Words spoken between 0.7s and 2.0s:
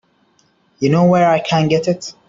You know where I can get